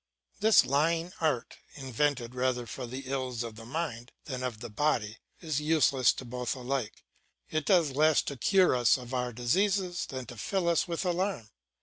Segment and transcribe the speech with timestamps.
[0.39, 5.17] This lying art, invented rather for the ills of the mind than of the body,
[5.41, 7.03] is useless to both alike;
[7.51, 11.51] it does less to cure us of our diseases than to fill us with alarm.